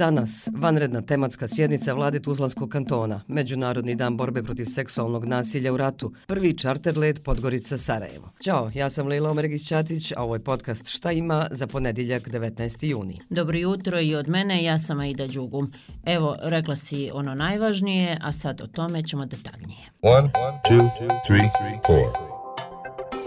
Danas, 0.00 0.48
vanredna 0.56 1.00
tematska 1.00 1.48
sjednica 1.48 1.92
vlade 1.94 2.20
Tuzlanskog 2.20 2.68
kantona, 2.68 3.22
Međunarodni 3.28 3.94
dan 3.94 4.16
borbe 4.16 4.42
protiv 4.42 4.64
seksualnog 4.64 5.24
nasilja 5.24 5.72
u 5.72 5.76
ratu, 5.76 6.12
prvi 6.26 6.58
čarter 6.58 6.98
let 6.98 7.24
Podgorica 7.24 7.78
Sarajevo. 7.78 8.30
Ćao, 8.44 8.70
ja 8.74 8.90
sam 8.90 9.06
Lejla 9.06 9.30
Omeregić-Ćatić, 9.30 10.12
a 10.16 10.22
ovo 10.22 10.34
je 10.34 10.44
podcast 10.44 10.88
Šta 10.88 11.12
ima 11.12 11.46
za 11.50 11.66
ponedjeljak 11.66 12.28
19. 12.28 12.86
juni. 12.86 13.18
Dobro 13.30 13.58
jutro 13.58 14.00
i 14.00 14.14
od 14.14 14.28
mene, 14.28 14.64
ja 14.64 14.78
sam 14.78 15.00
Aida 15.00 15.26
Đugum. 15.26 15.72
Evo, 16.04 16.36
rekla 16.42 16.76
si 16.76 17.10
ono 17.14 17.34
najvažnije, 17.34 18.18
a 18.20 18.32
sad 18.32 18.60
o 18.60 18.66
tome 18.66 19.02
ćemo 19.02 19.26
detaljnije. 19.26 19.86
One, 20.02 20.30
two, 20.68 20.90
three, 21.26 21.50
four. 21.86 22.29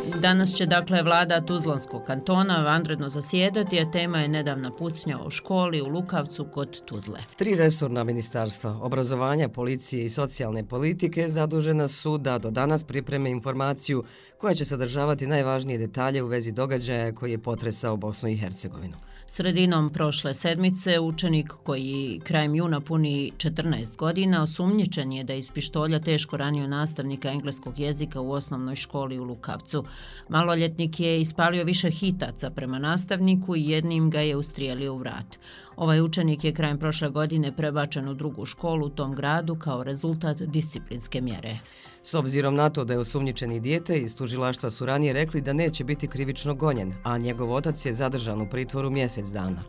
Danas 0.05 0.53
će 0.53 0.65
dakle 0.65 1.03
vlada 1.03 1.41
Tuzlanskog 1.41 2.03
kantona 2.03 2.63
vanredno 2.63 3.09
zasjedati, 3.09 3.79
a 3.79 3.91
tema 3.91 4.19
je 4.19 4.27
nedavna 4.27 4.71
pucnja 4.71 5.19
u 5.25 5.29
školi 5.29 5.81
u 5.81 5.87
Lukavcu 5.87 6.45
kod 6.53 6.85
Tuzle. 6.85 7.19
Tri 7.35 7.55
resorna 7.55 8.03
ministarstva, 8.03 8.79
obrazovanja, 8.81 9.49
policije 9.49 10.05
i 10.05 10.09
socijalne 10.09 10.67
politike 10.67 11.29
zadužena 11.29 11.87
su 11.87 12.17
da 12.17 12.37
do 12.37 12.51
danas 12.51 12.83
pripreme 12.83 13.29
informaciju 13.29 14.03
koja 14.37 14.53
će 14.53 14.65
sadržavati 14.65 15.27
najvažnije 15.27 15.79
detalje 15.79 16.23
u 16.23 16.27
vezi 16.27 16.51
događaja 16.51 17.15
koji 17.15 17.31
je 17.31 17.37
potresao 17.37 17.97
Bosnu 17.97 18.29
i 18.29 18.37
Hercegovinu. 18.37 18.93
Sredinom 19.27 19.89
prošle 19.89 20.33
sedmice 20.33 20.99
učenik 20.99 21.53
koji 21.63 22.21
krajem 22.23 22.55
juna 22.55 22.81
puni 22.81 23.31
14 23.37 23.95
godina 23.95 24.43
osumnjičen 24.43 25.11
je 25.11 25.23
da 25.23 25.33
iz 25.33 25.51
pištolja 25.51 25.99
teško 25.99 26.37
ranio 26.37 26.67
nastavnika 26.67 27.31
engleskog 27.31 27.79
jezika 27.79 28.21
u 28.21 28.31
osnovnoj 28.31 28.75
školi 28.75 29.19
u 29.19 29.23
Lukavcu. 29.23 29.83
Maloljetnik 30.29 30.99
je 30.99 31.21
ispalio 31.21 31.63
više 31.63 31.89
hitaca 31.89 32.49
prema 32.49 32.79
nastavniku 32.79 33.55
i 33.55 33.69
jednim 33.69 34.09
ga 34.09 34.19
je 34.19 34.35
ustrijelio 34.35 34.93
u 34.93 34.97
vrat. 34.97 35.39
Ovaj 35.75 36.01
učenik 36.01 36.43
je 36.43 36.53
krajem 36.53 36.79
prošle 36.79 37.09
godine 37.09 37.55
prebačen 37.55 38.07
u 38.07 38.13
drugu 38.13 38.45
školu 38.45 38.85
u 38.85 38.89
tom 38.89 39.15
gradu 39.15 39.55
kao 39.55 39.83
rezultat 39.83 40.37
disciplinske 40.41 41.21
mjere. 41.21 41.59
S 42.01 42.13
obzirom 42.13 42.55
na 42.55 42.69
to 42.69 42.83
da 42.85 42.93
je 42.93 42.99
osumnjičeni 42.99 43.59
dijete, 43.59 43.97
iz 43.97 44.15
tužilaštva 44.15 44.71
su 44.71 44.85
ranije 44.85 45.13
rekli 45.13 45.41
da 45.41 45.53
neće 45.53 45.83
biti 45.83 46.07
krivično 46.07 46.55
gonjen, 46.55 46.93
a 47.03 47.17
njegov 47.17 47.51
otac 47.51 47.85
je 47.85 47.93
zadržan 47.93 48.41
u 48.41 48.49
pritvoru 48.49 48.89
mjesec 48.89 49.27
dana. 49.27 49.63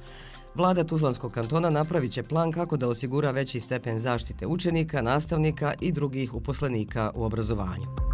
Vlada 0.54 0.84
Tuzlanskog 0.84 1.32
kantona 1.32 1.70
napravit 1.70 2.12
će 2.12 2.22
plan 2.22 2.52
kako 2.52 2.76
da 2.76 2.88
osigura 2.88 3.30
veći 3.30 3.60
stepen 3.60 3.98
zaštite 3.98 4.46
učenika, 4.46 5.02
nastavnika 5.02 5.74
i 5.80 5.92
drugih 5.92 6.34
uposlenika 6.34 7.10
u 7.14 7.24
obrazovanju. 7.24 8.13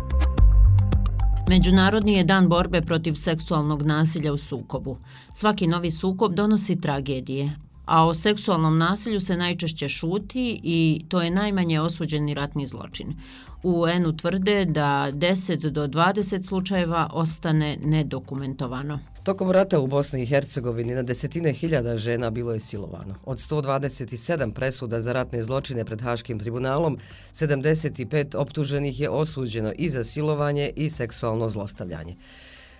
Međunarodni 1.50 2.12
je 2.12 2.24
dan 2.24 2.48
borbe 2.48 2.80
protiv 2.80 3.14
seksualnog 3.14 3.82
nasilja 3.82 4.32
u 4.32 4.36
sukobu. 4.36 4.98
Svaki 5.32 5.66
novi 5.66 5.90
sukob 5.90 6.34
donosi 6.34 6.80
tragedije, 6.80 7.50
a 7.86 8.06
o 8.06 8.14
seksualnom 8.14 8.78
nasilju 8.78 9.20
se 9.20 9.36
najčešće 9.36 9.88
šuti 9.88 10.60
i 10.62 11.04
to 11.08 11.22
je 11.22 11.30
najmanje 11.30 11.80
osuđeni 11.80 12.34
ratni 12.34 12.66
zločin. 12.66 13.14
U 13.62 13.70
UN-u 13.80 14.16
tvrde 14.16 14.64
da 14.64 15.10
10 15.12 15.70
do 15.70 15.86
20 15.86 16.42
slučajeva 16.42 17.10
ostane 17.12 17.78
nedokumentovano. 17.84 18.98
Tokom 19.22 19.50
rata 19.50 19.80
u 19.80 19.86
Bosni 19.86 20.22
i 20.22 20.26
Hercegovini 20.26 20.94
na 20.94 21.02
desetine 21.02 21.52
hiljada 21.52 21.96
žena 21.96 22.30
bilo 22.30 22.52
je 22.52 22.60
silovano. 22.60 23.14
Od 23.24 23.38
127 23.38 24.52
presuda 24.52 25.00
za 25.00 25.12
ratne 25.12 25.42
zločine 25.42 25.84
pred 25.84 26.00
Haškim 26.00 26.38
tribunalom, 26.38 26.98
75 27.32 28.36
optuženih 28.36 29.00
je 29.00 29.10
osuđeno 29.10 29.72
i 29.78 29.88
za 29.88 30.04
silovanje 30.04 30.70
i 30.76 30.90
seksualno 30.90 31.48
zlostavljanje. 31.48 32.16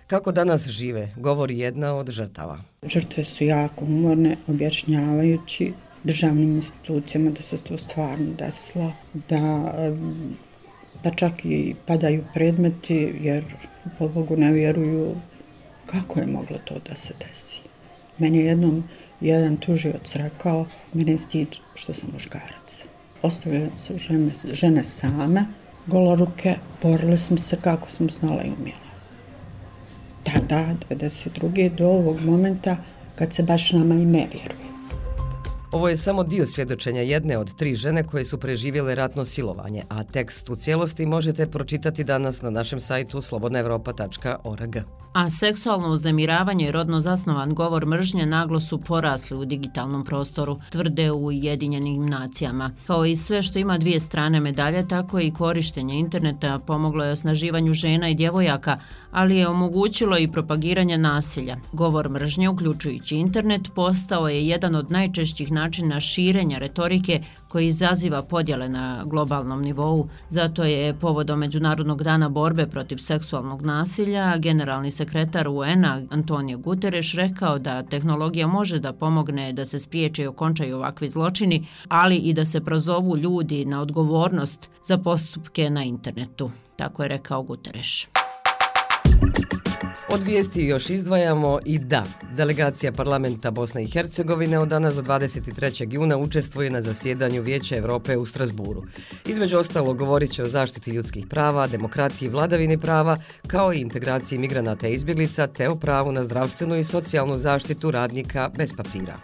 Kako 0.07 0.31
danas 0.31 0.67
žive, 0.67 1.13
govori 1.17 1.59
jedna 1.59 1.95
od 1.95 2.09
žrtava. 2.09 2.59
Žrtve 2.83 3.23
su 3.23 3.43
jako 3.43 3.85
umorne, 3.85 4.37
objašnjavajući 4.47 5.73
državnim 6.03 6.55
institucijama 6.55 7.31
da 7.31 7.41
se 7.41 7.57
to 7.57 7.77
stvarno 7.77 8.33
desilo, 8.37 8.91
da, 9.29 9.29
da 9.29 9.91
pa 11.03 11.09
čak 11.09 11.45
i 11.45 11.75
padaju 11.87 12.23
predmeti 12.33 13.15
jer 13.21 13.43
po 13.99 14.07
Bogu 14.07 14.37
ne 14.37 14.51
vjeruju 14.51 15.15
kako 15.91 16.19
je 16.19 16.27
moglo 16.27 16.57
to 16.65 16.75
da 16.89 16.95
se 16.95 17.13
desi. 17.19 17.59
Meni 18.17 18.37
je 18.37 18.45
jednom 18.45 18.83
jedan 19.21 19.57
tužioc 19.57 20.15
rekao, 20.15 20.65
mene 20.93 21.11
je 21.11 21.19
stid 21.19 21.47
što 21.75 21.93
sam 21.93 22.09
muškarac. 22.13 22.83
Ostavljaju 23.21 23.69
se 23.77 23.97
žene, 23.97 24.31
žene 24.53 24.83
same, 24.83 25.45
goloruke, 25.87 26.55
borile 26.81 27.17
smo 27.17 27.37
se 27.37 27.57
kako 27.61 27.89
smo 27.89 28.07
znala 28.09 28.43
i 28.43 28.51
umjela 28.59 28.91
tada, 30.23 30.75
92. 30.89 31.75
do 31.75 31.87
ovog 31.87 32.21
momenta 32.21 32.77
kad 33.15 33.33
se 33.33 33.43
baš 33.43 33.71
nama 33.71 33.95
i 33.95 34.05
ne 34.05 34.27
vjeruje. 34.33 34.70
Ovo 35.71 35.89
je 35.89 35.97
samo 35.97 36.23
dio 36.23 36.47
svjedočenja 36.47 37.01
jedne 37.01 37.37
od 37.37 37.55
tri 37.55 37.75
žene 37.75 38.03
koje 38.03 38.25
su 38.25 38.37
preživjele 38.37 38.95
ratno 38.95 39.25
silovanje, 39.25 39.83
a 39.89 40.03
tekst 40.03 40.49
u 40.49 40.55
cijelosti 40.55 41.05
možete 41.05 41.47
pročitati 41.47 42.03
danas 42.03 42.41
na 42.41 42.49
našem 42.49 42.79
sajtu 42.79 43.21
slobodnaevropa.org. 43.21 44.77
A 45.13 45.29
seksualno 45.29 45.89
uznemiravanje 45.89 46.67
i 46.67 46.71
rodno 46.71 47.01
zasnovan 47.01 47.53
govor 47.53 47.85
mržnje 47.85 48.25
naglo 48.25 48.59
su 48.59 48.77
porasli 48.77 49.37
u 49.37 49.45
digitalnom 49.45 50.05
prostoru, 50.05 50.59
tvrde 50.69 51.11
u 51.11 51.25
Ujedinjenim 51.25 52.05
nacijama. 52.05 52.71
Kao 52.87 53.05
i 53.05 53.15
sve 53.15 53.41
što 53.41 53.59
ima 53.59 53.77
dvije 53.77 53.99
strane 53.99 54.39
medalje, 54.39 54.87
tako 54.87 55.19
i 55.19 55.31
korištenje 55.31 55.95
interneta 55.95 56.59
pomoglo 56.59 57.03
je 57.03 57.11
osnaživanju 57.11 57.73
žena 57.73 58.09
i 58.09 58.15
djevojaka, 58.15 58.79
ali 59.11 59.37
je 59.37 59.47
omogućilo 59.47 60.17
i 60.17 60.31
propagiranje 60.31 60.97
nasilja. 60.97 61.57
Govor 61.71 62.09
mržnje, 62.09 62.49
uključujući 62.49 63.15
internet, 63.15 63.61
postao 63.75 64.27
je 64.27 64.47
jedan 64.47 64.75
od 64.75 64.91
najčešćih 64.91 65.51
načina 65.61 65.99
širenja 65.99 66.57
retorike 66.57 67.21
koji 67.47 67.67
izaziva 67.67 68.21
podjele 68.23 68.69
na 68.69 69.03
globalnom 69.05 69.61
nivou. 69.61 70.07
Zato 70.29 70.63
je 70.63 70.93
povodom 70.93 71.39
Međunarodnog 71.39 72.03
dana 72.03 72.29
borbe 72.29 72.67
protiv 72.67 72.97
seksualnog 72.97 73.61
nasilja 73.61 74.37
generalni 74.37 74.91
sekretar 74.91 75.47
UN-a 75.47 76.01
Antonio 76.09 76.57
Guterres 76.57 77.13
rekao 77.13 77.59
da 77.59 77.83
tehnologija 77.83 78.47
može 78.47 78.79
da 78.79 78.93
pomogne 78.93 79.53
da 79.53 79.65
se 79.65 79.79
spriječe 79.79 80.23
i 80.23 80.27
okončaju 80.27 80.77
ovakvi 80.77 81.09
zločini, 81.09 81.65
ali 81.87 82.17
i 82.17 82.33
da 82.33 82.45
se 82.45 82.61
prozovu 82.61 83.17
ljudi 83.17 83.65
na 83.65 83.81
odgovornost 83.81 84.69
za 84.83 84.97
postupke 84.97 85.69
na 85.69 85.83
internetu. 85.83 86.51
Tako 86.75 87.03
je 87.03 87.09
rekao 87.09 87.43
Guterres. 87.43 88.20
Od 90.13 90.23
vijesti 90.23 90.63
još 90.63 90.89
izdvajamo 90.89 91.59
i 91.65 91.79
da, 91.79 92.03
delegacija 92.35 92.91
parlamenta 92.91 93.51
Bosne 93.51 93.83
i 93.83 93.87
Hercegovine 93.87 94.59
od 94.59 94.67
danas 94.67 94.95
do 94.95 95.01
23. 95.01 95.93
juna 95.93 96.17
učestvuje 96.17 96.69
na 96.69 96.81
zasjedanju 96.81 97.41
Vijeća 97.41 97.75
Evrope 97.75 98.17
u 98.17 98.25
Strasburu. 98.25 98.83
Između 99.25 99.57
ostalo 99.57 99.93
govorit 99.93 100.31
će 100.31 100.43
o 100.43 100.47
zaštiti 100.47 100.91
ljudskih 100.91 101.27
prava, 101.27 101.67
demokratiji 101.67 102.27
i 102.27 102.29
vladavini 102.29 102.77
prava, 102.77 103.17
kao 103.47 103.73
i 103.73 103.79
integraciji 103.79 104.39
migranata 104.39 104.87
i 104.87 104.93
izbjeglica, 104.93 105.47
te 105.47 105.69
o 105.69 105.75
pravu 105.75 106.11
na 106.11 106.23
zdravstvenu 106.23 106.75
i 106.75 106.83
socijalnu 106.83 107.35
zaštitu 107.35 107.91
radnika 107.91 108.49
bez 108.57 108.73
papira. 108.77 109.15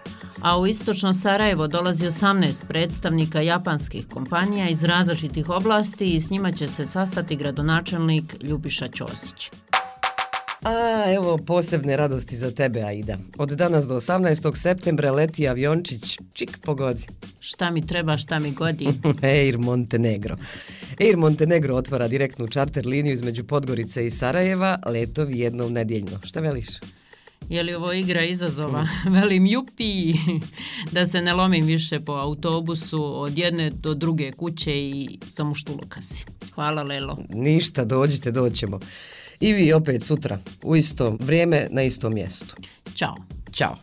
A 0.41 0.59
u 0.59 0.67
istočno 0.67 1.13
Sarajevo 1.13 1.67
dolazi 1.67 2.05
18 2.05 2.65
predstavnika 2.67 3.41
japanskih 3.41 4.07
kompanija 4.07 4.69
iz 4.69 4.83
različitih 4.83 5.49
oblasti 5.49 6.15
i 6.15 6.21
s 6.21 6.29
njima 6.29 6.51
će 6.51 6.67
se 6.67 6.85
sastati 6.85 7.35
gradonačelnik 7.35 8.35
Ljubiša 8.41 8.87
Ćosić. 8.87 9.51
A, 10.67 11.11
evo 11.13 11.37
posebne 11.37 11.97
radosti 11.97 12.35
za 12.35 12.51
tebe, 12.51 12.81
Aida. 12.81 13.17
Od 13.37 13.49
danas 13.49 13.87
do 13.87 13.95
18. 13.95 14.55
septembra 14.55 15.11
leti 15.11 15.47
aviončić, 15.47 16.19
čik 16.33 16.57
pogodi. 16.65 17.07
Šta 17.39 17.71
mi 17.71 17.87
treba, 17.87 18.17
šta 18.17 18.39
mi 18.39 18.51
godi? 18.51 18.87
Air 19.21 19.57
Montenegro. 19.57 20.35
Air 20.99 21.17
Montenegro 21.17 21.75
otvara 21.75 22.07
direktnu 22.07 22.47
čarter 22.47 22.87
liniju 22.87 23.13
između 23.13 23.43
Podgorice 23.43 24.05
i 24.05 24.09
Sarajeva, 24.09 24.79
letovi 24.85 25.39
jednom 25.39 25.73
nedjeljno. 25.73 26.19
Šta 26.25 26.39
veliš? 26.39 26.67
Je 27.49 27.63
li 27.63 27.73
ovo 27.73 27.93
igra 27.93 28.23
izazova? 28.23 28.87
Velim, 29.15 29.45
jupi, 29.45 30.13
da 30.91 31.07
se 31.07 31.21
ne 31.21 31.33
lomim 31.33 31.65
više 31.65 31.99
po 31.99 32.11
autobusu 32.11 33.21
od 33.21 33.37
jedne 33.37 33.69
do 33.69 33.93
druge 33.93 34.31
kuće 34.31 34.71
i 34.71 35.19
samo 35.33 35.55
štulokasi. 35.55 36.25
Hvala, 36.55 36.83
Lelo. 36.83 37.17
Ništa, 37.29 37.85
dođite, 37.85 38.31
doćemo. 38.31 38.79
I 39.39 39.53
vi 39.53 39.73
opet 39.73 40.03
sutra, 40.03 40.39
u 40.63 40.75
isto 40.75 41.17
vrijeme, 41.19 41.67
na 41.71 41.83
istom 41.83 42.13
mjestu. 42.13 42.55
Ćao. 42.95 43.15
Ćao. 43.53 43.75